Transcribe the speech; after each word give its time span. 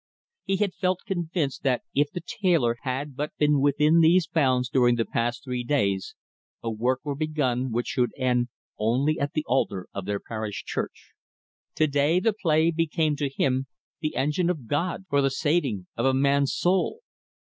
He 0.45 0.57
had 0.57 0.73
felt 0.73 1.01
convinced 1.05 1.61
that 1.61 1.83
if 1.93 2.09
the 2.09 2.23
tailor 2.25 2.77
had 2.81 3.15
but 3.15 3.37
been 3.37 3.61
within 3.61 3.99
these 3.99 4.25
bounds 4.25 4.67
during 4.67 4.95
the 4.95 5.05
past 5.05 5.43
three 5.43 5.63
days, 5.63 6.15
a 6.63 6.71
work 6.71 7.01
were 7.03 7.13
begun 7.13 7.71
which 7.71 7.85
should 7.89 8.09
end 8.17 8.47
only 8.79 9.19
at 9.19 9.33
the 9.33 9.45
altar 9.45 9.85
of 9.93 10.05
their 10.07 10.19
parish 10.19 10.63
church. 10.63 11.13
To 11.75 11.85
day 11.85 12.19
the 12.19 12.33
play 12.33 12.71
became 12.71 13.15
to 13.17 13.29
him 13.29 13.67
the 13.99 14.15
engine 14.15 14.49
of 14.49 14.65
God 14.65 15.05
for 15.07 15.21
the 15.21 15.29
saving 15.29 15.85
of 15.95 16.07
a 16.07 16.15
man's 16.15 16.51
soul. 16.55 17.01